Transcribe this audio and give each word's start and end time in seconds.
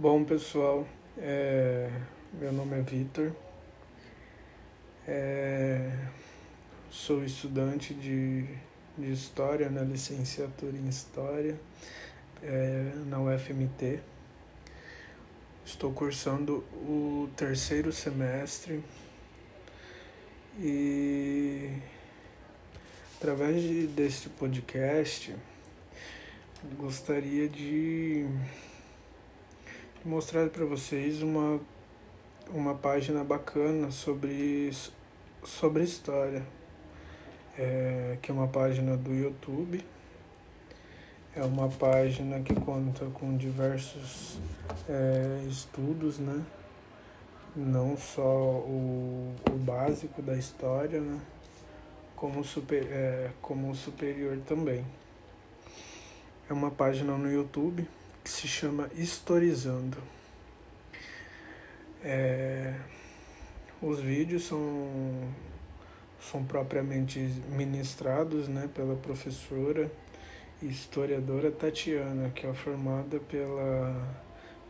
Bom, 0.00 0.24
pessoal, 0.24 0.88
é, 1.18 1.90
meu 2.32 2.50
nome 2.54 2.78
é 2.78 2.80
Vitor, 2.80 3.32
é, 5.06 5.92
sou 6.90 7.22
estudante 7.22 7.92
de, 7.92 8.46
de 8.96 9.12
História 9.12 9.68
na 9.68 9.82
licenciatura 9.82 10.74
em 10.74 10.88
História 10.88 11.60
é, 12.42 12.92
na 13.08 13.20
UFMT. 13.20 14.00
Estou 15.66 15.92
cursando 15.92 16.64
o 16.72 17.28
terceiro 17.36 17.92
semestre 17.92 18.82
e 20.58 21.76
através 23.18 23.60
de, 23.60 23.86
deste 23.88 24.30
podcast 24.30 25.36
gostaria 26.78 27.46
de 27.50 28.26
mostrar 30.04 30.48
para 30.48 30.64
vocês 30.64 31.22
uma, 31.22 31.60
uma 32.48 32.74
página 32.74 33.22
bacana 33.22 33.90
sobre, 33.90 34.70
sobre 35.44 35.84
história, 35.84 36.42
é, 37.58 38.16
que 38.22 38.30
é 38.30 38.34
uma 38.34 38.48
página 38.48 38.96
do 38.96 39.12
YouTube. 39.12 39.84
É 41.36 41.44
uma 41.44 41.68
página 41.68 42.40
que 42.40 42.54
conta 42.54 43.04
com 43.06 43.36
diversos 43.36 44.40
é, 44.88 45.44
estudos, 45.48 46.18
né? 46.18 46.44
Não 47.54 47.96
só 47.96 48.22
o, 48.22 49.34
o 49.48 49.56
básico 49.58 50.22
da 50.22 50.36
história, 50.36 51.00
né? 51.00 51.20
Como, 52.16 52.42
super, 52.42 52.82
é, 52.90 53.30
como 53.40 53.74
superior 53.74 54.38
também. 54.46 54.84
É 56.48 56.52
uma 56.52 56.70
página 56.70 57.16
no 57.16 57.30
YouTube 57.30 57.86
que 58.22 58.30
se 58.30 58.46
chama 58.46 58.90
Historizando. 58.94 59.98
É, 62.02 62.74
os 63.82 64.00
vídeos 64.00 64.44
são, 64.44 65.28
são 66.20 66.44
propriamente 66.44 67.18
ministrados 67.50 68.48
né, 68.48 68.68
pela 68.74 68.96
professora 68.96 69.90
e 70.62 70.66
historiadora 70.66 71.50
Tatiana, 71.50 72.30
que 72.30 72.46
é 72.46 72.52
formada 72.52 73.18
pela, 73.20 74.18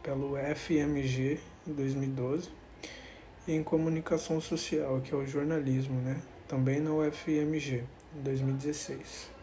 pelo 0.02 0.36
FMG 0.36 1.40
em 1.66 1.72
2012, 1.72 2.50
e 3.48 3.52
em 3.52 3.62
comunicação 3.62 4.40
social, 4.40 5.00
que 5.00 5.12
é 5.12 5.16
o 5.16 5.26
jornalismo, 5.26 6.00
né, 6.00 6.20
também 6.46 6.80
na 6.80 6.92
UFMG, 6.92 7.84
em 8.16 8.22
2016. 8.22 9.39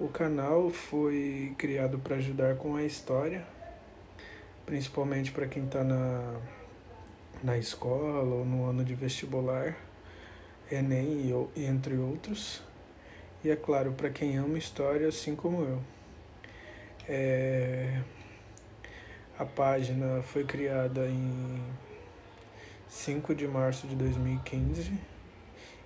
O 0.00 0.08
canal 0.08 0.70
foi 0.70 1.54
criado 1.58 1.98
para 1.98 2.16
ajudar 2.16 2.56
com 2.56 2.74
a 2.74 2.82
história, 2.82 3.46
principalmente 4.64 5.30
para 5.30 5.46
quem 5.46 5.66
está 5.66 5.84
na, 5.84 6.40
na 7.44 7.58
escola 7.58 8.34
ou 8.34 8.42
no 8.42 8.64
ano 8.64 8.82
de 8.82 8.94
vestibular, 8.94 9.76
Enem 10.72 11.30
entre 11.54 11.98
outros. 11.98 12.62
E 13.44 13.50
é 13.50 13.56
claro, 13.56 13.92
para 13.92 14.08
quem 14.08 14.38
ama 14.38 14.56
história, 14.56 15.06
assim 15.06 15.36
como 15.36 15.64
eu. 15.64 15.82
É, 17.06 18.00
a 19.38 19.44
página 19.44 20.22
foi 20.22 20.44
criada 20.46 21.06
em 21.08 21.62
5 22.88 23.34
de 23.34 23.46
março 23.46 23.86
de 23.86 23.94
2015 23.96 24.98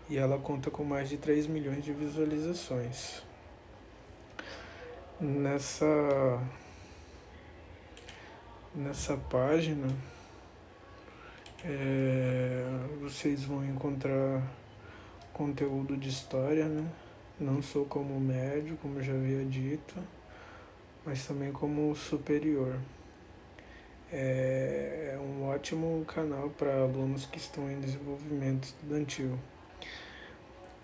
e 0.08 0.16
ela 0.16 0.38
conta 0.38 0.70
com 0.70 0.84
mais 0.84 1.08
de 1.08 1.16
3 1.16 1.48
milhões 1.48 1.84
de 1.84 1.92
visualizações 1.92 3.33
nessa 5.24 6.38
nessa 8.74 9.16
página 9.16 9.88
é, 11.64 12.62
vocês 13.00 13.44
vão 13.44 13.64
encontrar 13.64 14.42
conteúdo 15.32 15.96
de 15.96 16.10
história, 16.10 16.66
né? 16.66 16.86
Não 17.40 17.62
sou 17.62 17.86
como 17.86 18.20
médio, 18.20 18.76
como 18.82 19.02
já 19.02 19.14
havia 19.14 19.44
dito, 19.46 19.94
mas 21.06 21.26
também 21.26 21.50
como 21.50 21.94
superior. 21.96 22.78
É, 24.12 25.14
é 25.14 25.18
um 25.18 25.48
ótimo 25.48 26.04
canal 26.04 26.50
para 26.50 26.82
alunos 26.82 27.24
que 27.24 27.38
estão 27.38 27.70
em 27.70 27.80
desenvolvimento 27.80 28.64
estudantil. 28.64 29.38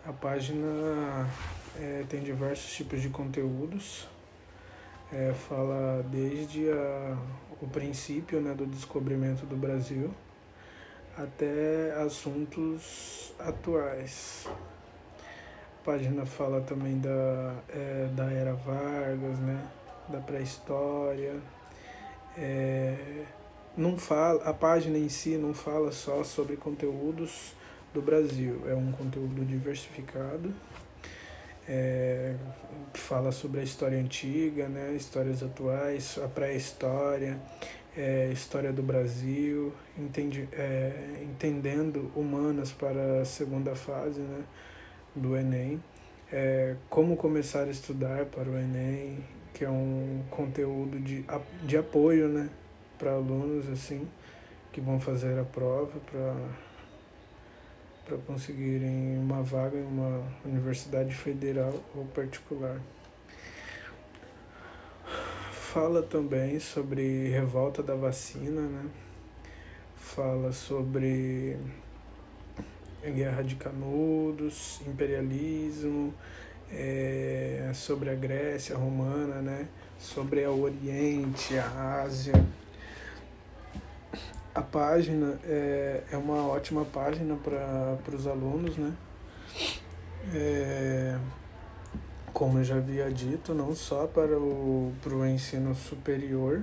A 0.06 0.12
página 0.12 1.28
é, 1.78 2.04
tem 2.08 2.22
diversos 2.22 2.74
tipos 2.74 3.02
de 3.02 3.10
conteúdos 3.10 4.08
é, 5.12 5.32
fala 5.32 6.02
desde 6.04 6.70
a, 6.70 7.16
o 7.60 7.66
princípio 7.66 8.40
né, 8.40 8.54
do 8.54 8.66
descobrimento 8.66 9.44
do 9.46 9.56
Brasil 9.56 10.10
até 11.16 11.92
assuntos 12.02 13.32
atuais. 13.38 14.46
A 15.80 15.84
página 15.84 16.24
fala 16.24 16.60
também 16.60 16.98
da, 16.98 17.54
é, 17.68 18.08
da 18.14 18.30
era 18.30 18.54
Vargas, 18.54 19.38
né, 19.40 19.68
da 20.08 20.20
pré-história. 20.20 21.34
É, 22.36 23.24
não 23.76 23.96
fala, 23.96 24.42
a 24.44 24.52
página 24.52 24.98
em 24.98 25.08
si 25.08 25.36
não 25.36 25.52
fala 25.52 25.90
só 25.90 26.22
sobre 26.22 26.56
conteúdos 26.56 27.54
do 27.92 28.00
Brasil, 28.00 28.62
é 28.68 28.74
um 28.74 28.92
conteúdo 28.92 29.44
diversificado 29.44 30.54
é, 31.70 32.34
fala 32.92 33.30
sobre 33.30 33.60
a 33.60 33.62
história 33.62 33.96
antiga, 33.96 34.68
né, 34.68 34.92
histórias 34.96 35.40
atuais, 35.40 36.18
a 36.22 36.26
pré-história, 36.26 37.40
é, 37.96 38.28
história 38.32 38.72
do 38.72 38.82
Brasil, 38.82 39.72
entendi, 39.96 40.48
é, 40.52 41.22
entendendo 41.22 42.10
humanas 42.16 42.72
para 42.72 43.22
a 43.22 43.24
segunda 43.24 43.76
fase 43.76 44.20
né, 44.20 44.42
do 45.14 45.36
Enem, 45.36 45.80
é, 46.32 46.74
como 46.88 47.16
começar 47.16 47.62
a 47.62 47.70
estudar 47.70 48.26
para 48.26 48.50
o 48.50 48.58
Enem, 48.58 49.24
que 49.54 49.64
é 49.64 49.70
um 49.70 50.24
conteúdo 50.28 50.98
de, 50.98 51.24
de 51.62 51.76
apoio 51.76 52.28
né, 52.28 52.50
para 52.98 53.12
alunos 53.12 53.68
assim 53.68 54.08
que 54.72 54.80
vão 54.80 54.98
fazer 55.00 55.38
a 55.38 55.44
prova 55.44 55.98
para 56.10 56.34
para 58.10 58.18
conseguirem 58.18 59.16
uma 59.18 59.40
vaga 59.40 59.78
em 59.78 59.84
uma 59.84 60.20
universidade 60.44 61.14
federal 61.14 61.72
ou 61.94 62.04
particular. 62.06 62.76
Fala 65.52 66.02
também 66.02 66.58
sobre 66.58 67.28
revolta 67.28 67.84
da 67.84 67.94
vacina, 67.94 68.62
né? 68.62 68.90
Fala 69.94 70.52
sobre 70.52 71.56
guerra 73.14 73.42
de 73.42 73.54
canudos, 73.54 74.80
imperialismo, 74.88 76.12
é, 76.72 77.70
sobre 77.72 78.10
a 78.10 78.14
Grécia 78.16 78.76
romana, 78.76 79.36
né? 79.36 79.68
Sobre 80.00 80.44
o 80.46 80.62
Oriente, 80.62 81.56
a 81.56 82.02
Ásia 82.02 82.34
a 84.54 84.62
página 84.62 85.38
é, 85.44 86.02
é 86.10 86.16
uma 86.16 86.46
ótima 86.46 86.84
página 86.84 87.36
para 87.36 88.14
os 88.14 88.26
alunos, 88.26 88.76
né? 88.76 88.92
É, 90.34 91.18
como 92.32 92.58
eu 92.58 92.64
já 92.64 92.76
havia 92.76 93.10
dito, 93.10 93.54
não 93.54 93.74
só 93.74 94.06
para 94.06 94.38
o, 94.38 94.92
para 95.02 95.14
o 95.14 95.26
ensino 95.26 95.74
superior, 95.74 96.62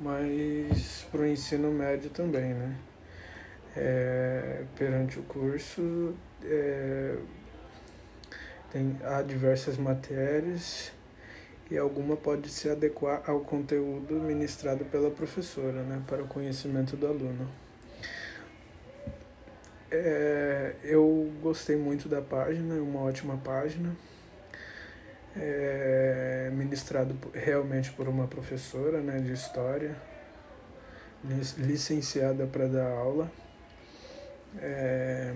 mas 0.00 1.06
para 1.10 1.22
o 1.22 1.26
ensino 1.26 1.70
médio 1.70 2.10
também, 2.10 2.54
né? 2.54 2.76
É, 3.76 4.64
perante 4.76 5.18
o 5.18 5.22
curso, 5.24 6.14
é, 6.44 7.16
tem, 8.70 8.96
há 9.04 9.20
diversas 9.22 9.76
matérias 9.76 10.92
e 11.70 11.78
alguma 11.78 12.16
pode 12.16 12.48
se 12.48 12.68
adequar 12.68 13.22
ao 13.26 13.40
conteúdo 13.40 14.14
ministrado 14.14 14.84
pela 14.84 15.10
professora, 15.10 15.82
né, 15.82 16.02
para 16.06 16.22
o 16.22 16.26
conhecimento 16.26 16.96
do 16.96 17.06
aluno. 17.06 17.48
É, 19.90 20.74
eu 20.82 21.32
gostei 21.40 21.76
muito 21.76 22.08
da 22.08 22.20
página, 22.20 22.76
é 22.76 22.80
uma 22.80 23.00
ótima 23.00 23.36
página, 23.36 23.96
é, 25.36 26.50
ministrado 26.52 27.16
realmente 27.32 27.92
por 27.92 28.08
uma 28.08 28.26
professora 28.26 29.00
né, 29.00 29.18
de 29.18 29.32
história, 29.32 29.96
licenciada 31.56 32.46
para 32.46 32.66
dar 32.66 32.90
aula, 32.90 33.30
é, 34.58 35.34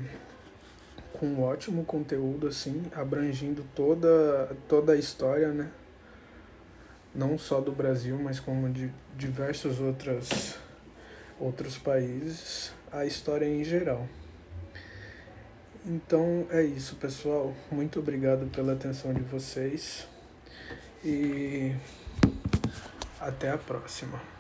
com 1.13 1.27
um 1.27 1.43
ótimo 1.43 1.85
conteúdo 1.85 2.49
assim, 2.49 2.85
abrangindo 2.95 3.65
toda, 3.75 4.57
toda 4.69 4.93
a 4.93 4.97
história, 4.97 5.49
né? 5.49 5.71
Não 7.19 7.37
só 7.37 7.61
do 7.61 7.73
Brasil, 7.73 8.17
mas 8.17 8.39
como 8.39 8.71
de 8.71 8.93
diversos 9.17 9.81
outras, 9.81 10.57
outros 11.41 11.77
países, 11.77 12.73
a 12.93 13.05
história 13.05 13.45
em 13.45 13.65
geral. 13.65 14.07
Então 15.85 16.47
é 16.49 16.63
isso, 16.63 16.95
pessoal. 16.95 17.53
Muito 17.73 17.99
obrigado 17.99 18.47
pela 18.53 18.73
atenção 18.73 19.13
de 19.13 19.23
vocês 19.23 20.07
e 21.05 21.75
até 23.21 23.51
a 23.51 23.59
próxima. 23.59 24.38